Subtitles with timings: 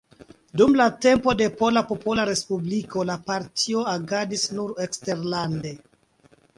[0.61, 5.81] Dum la tempo de Pola Popola Respubliko la partio agadis nur eksterlande.